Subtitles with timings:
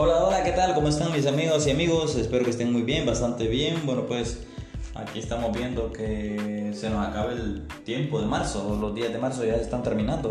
[0.00, 0.76] Hola, hola, ¿qué tal?
[0.76, 2.14] ¿Cómo están mis amigos y amigos?
[2.14, 3.84] Espero que estén muy bien, bastante bien.
[3.84, 4.46] Bueno, pues
[4.94, 9.44] aquí estamos viendo que se nos acaba el tiempo de marzo, los días de marzo
[9.44, 10.30] ya están terminando.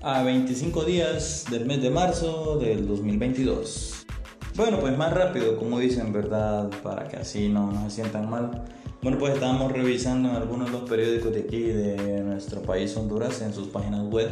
[0.00, 4.06] A 25 días del mes de marzo del 2022.
[4.54, 6.70] Bueno, pues más rápido, como dicen, ¿verdad?
[6.82, 8.64] Para que así no, no se sientan mal.
[9.00, 13.54] Bueno, pues estábamos revisando algunos de los periódicos de aquí, de nuestro país Honduras, en
[13.54, 14.28] sus páginas web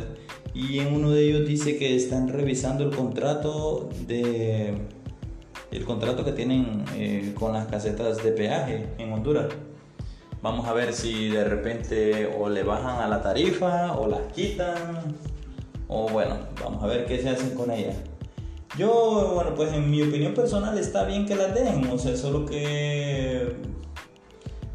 [0.55, 4.75] y en uno de ellos dice que están revisando el contrato de
[5.70, 9.47] el contrato que tienen eh, con las casetas de peaje en Honduras.
[10.42, 15.14] Vamos a ver si de repente o le bajan a la tarifa o las quitan
[15.87, 17.98] o bueno, vamos a ver qué se hacen con ellas.
[18.77, 22.44] Yo, bueno, pues en mi opinión personal está bien que las dejen, o sea, solo
[22.44, 23.55] que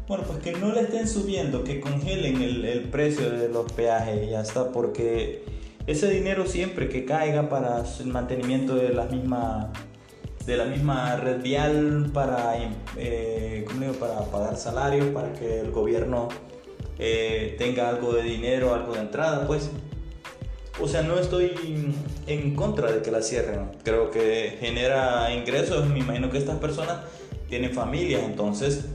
[0.08, 4.30] bueno, pues que no le estén subiendo, que congelen el, precio de los peajes y
[4.30, 5.44] ya está, porque
[5.86, 9.72] ese dinero siempre que caiga para el mantenimiento de la misma
[10.44, 12.56] de la misma red vial para,
[12.96, 13.64] eh,
[14.00, 16.28] para pagar salarios, para que el gobierno
[16.98, 19.70] eh, tenga algo de dinero, algo de entrada, pues.
[20.80, 21.52] O sea, no estoy
[22.26, 23.70] en contra de que la cierren.
[23.84, 25.86] Creo que genera ingresos.
[25.88, 26.98] Me imagino que estas personas
[27.48, 28.86] tienen familia, entonces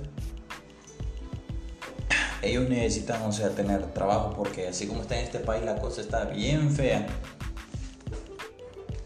[2.41, 6.01] ellos necesitan, o sea, tener trabajo porque así como está en este país la cosa
[6.01, 7.07] está bien fea.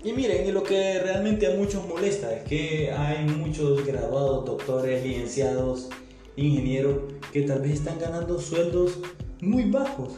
[0.04, 5.04] Y miren, y lo que realmente a muchos molesta es que hay muchos graduados, doctores,
[5.04, 5.90] licenciados,
[6.36, 8.98] ingenieros que tal vez están ganando sueldos
[9.42, 10.14] muy bajos.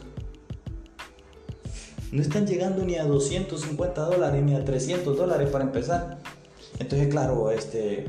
[2.14, 6.20] No están llegando ni a 250 dólares ni a 300 dólares para empezar.
[6.80, 8.06] Entonces, claro, este,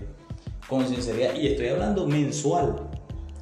[0.68, 2.90] con sinceridad, y estoy hablando mensual,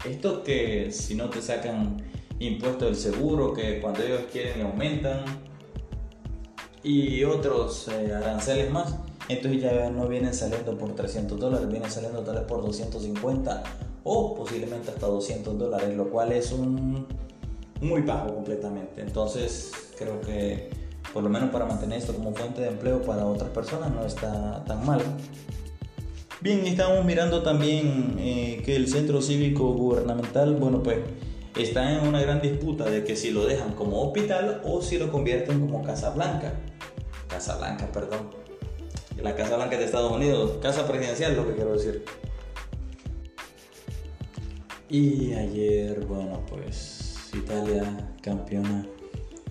[0.05, 1.97] esto que si no te sacan
[2.39, 5.25] impuestos del seguro, que cuando ellos quieren aumentan
[6.83, 8.97] y otros eh, aranceles más,
[9.29, 13.63] entonces ya no vienen saliendo por 300 dólares, vienen saliendo tal vez por 250
[14.05, 17.07] o posiblemente hasta 200 dólares, lo cual es un
[17.81, 19.01] muy bajo completamente.
[19.03, 20.71] Entonces creo que
[21.13, 24.65] por lo menos para mantener esto como fuente de empleo para otras personas no está
[24.65, 25.01] tan mal.
[26.43, 30.99] Bien, estamos mirando también eh, que el centro cívico gubernamental, bueno, pues
[31.57, 35.13] está en una gran disputa de que si lo dejan como hospital o si lo
[35.13, 36.55] convierten como Casa Blanca.
[37.29, 38.31] Casa Blanca, perdón.
[39.23, 42.05] La Casa Blanca de Estados Unidos, Casa Presidencial, lo que quiero decir.
[44.89, 48.85] Y ayer, bueno, pues Italia, campeona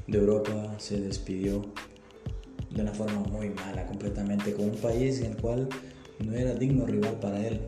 [0.07, 1.62] de Europa, se despidió
[2.69, 5.69] de una forma muy mala, completamente, con un país en el cual
[6.24, 7.62] no era digno rival para él.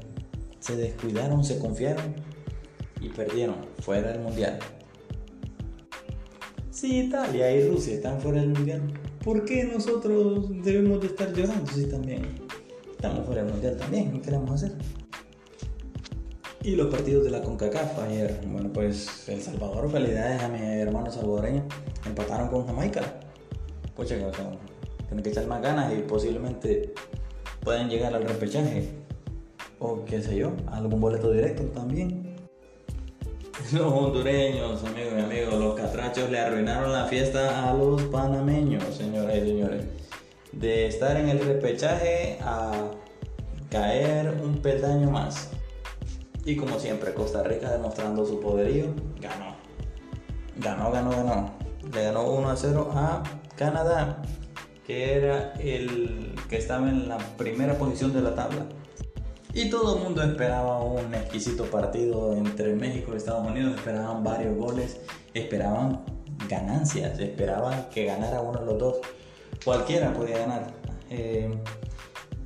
[0.60, 2.16] Se descuidaron, se confiaron
[3.02, 4.60] y perdieron fuera del mundial.
[6.72, 8.82] Si Italia y Rusia están fuera del mundial,
[9.24, 12.24] ¿por qué nosotros debemos de estar llorando si también
[12.92, 14.12] estamos fuera del mundial también?
[14.12, 14.74] ¿Qué queremos hacer?
[16.64, 21.12] Y los partidos de la CONCACAF ayer, bueno pues El Salvador, felicidades a mi hermano
[21.12, 21.66] salvadoreño,
[22.06, 23.20] empataron con Jamaica.
[23.96, 24.26] Pucha, que
[25.08, 26.94] tienen que echar más ganas y posiblemente
[27.64, 28.90] pueden llegar al repechaje
[29.80, 32.36] o qué sé yo, algún boleto directo también.
[33.74, 39.38] Los hondureños, amigos y amigos, los catrachos le arruinaron la fiesta a los panameños, señoras
[39.38, 39.86] y señores.
[40.52, 42.72] De estar en el repechaje a
[43.70, 45.50] caer un peldaño más.
[46.46, 48.88] Y como siempre, Costa Rica demostrando su poderío,
[49.20, 49.56] ganó.
[50.58, 51.52] Ganó, ganó, ganó.
[51.94, 53.24] Le ganó 1 a 0 a
[53.56, 54.22] Canadá
[54.86, 58.66] que era el que estaba en la primera posición de la tabla.
[59.54, 64.58] Y todo el mundo esperaba un exquisito partido entre México y Estados Unidos, esperaban varios
[64.58, 65.00] goles,
[65.34, 66.04] esperaban
[66.48, 67.20] ganancias.
[67.20, 68.98] Esperaban que ganara uno de los dos.
[69.64, 70.74] Cualquiera podía ganar.
[71.10, 71.54] Eh,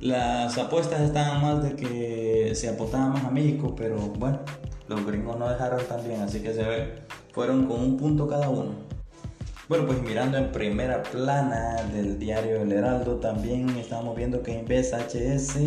[0.00, 4.40] las apuestas estaban más de que se apostaba más a México, pero bueno,
[4.86, 6.94] los gringos no dejaron tan bien, así que se ve,
[7.32, 8.74] fueron con un punto cada uno.
[9.68, 14.94] Bueno, pues mirando en primera plana del diario El Heraldo, también estamos viendo que Inves
[14.94, 15.58] HS,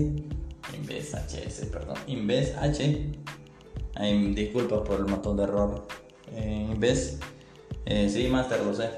[0.76, 3.12] Inves HS, perdón, Inves H,
[3.94, 5.86] ay, por el montón de error,
[6.36, 7.20] eh, Inves,
[7.86, 8.90] eh, sí, Master, lo sé.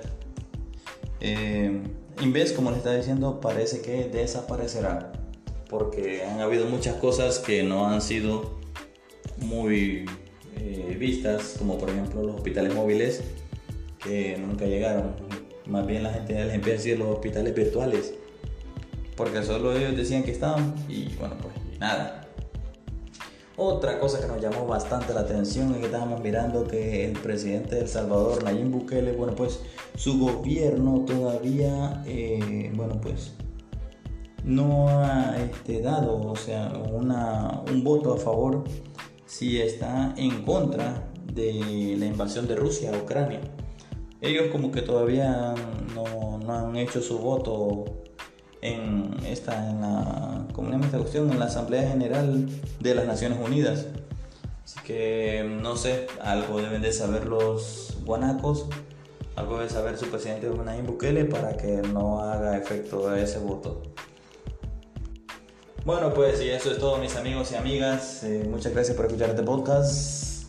[1.20, 1.84] Eh,
[2.22, 5.12] Inves, como le está diciendo, parece que desaparecerá
[5.70, 8.58] porque han habido muchas cosas que no han sido
[9.40, 10.06] muy
[10.56, 13.22] eh, vistas, como por ejemplo los hospitales móviles
[14.04, 15.16] que nunca llegaron.
[15.66, 18.14] Más bien la gente les empieza a decir los hospitales virtuales,
[19.16, 22.28] porque solo ellos decían que estaban y bueno, pues nada.
[23.56, 27.76] Otra cosa que nos llamó bastante la atención es que estábamos mirando que el presidente
[27.76, 29.60] de Salvador, Nayib Bukele, bueno, pues
[29.96, 33.34] su gobierno todavía, eh, bueno, pues
[34.44, 38.64] no ha este, dado o sea, una, un voto a favor
[39.26, 43.40] si está en contra de la invasión de Rusia a Ucrania.
[44.24, 45.54] Ellos como que todavía
[45.94, 47.84] no, no han hecho su voto
[48.62, 51.30] en esta, en la, ¿cómo esta cuestión?
[51.30, 52.48] En la Asamblea General
[52.80, 53.88] de las Naciones Unidas.
[54.64, 58.68] Así que no sé, algo deben de saber los guanacos,
[59.36, 63.82] algo debe saber su presidente Nayib Bukele para que no haga efecto ese voto.
[65.84, 68.24] Bueno, pues y eso es todo mis amigos y amigas.
[68.24, 70.46] Eh, muchas gracias por escuchar este podcast.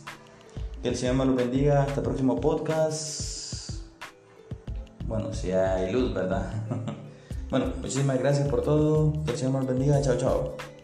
[0.81, 1.83] Que el Señor me los bendiga.
[1.83, 3.34] Hasta el próximo podcast.
[5.07, 6.51] Bueno, si hay luz, ¿verdad?
[7.49, 9.13] bueno, muchísimas gracias por todo.
[9.23, 10.01] Que el Señor bendiga.
[10.01, 10.74] Chao, chao.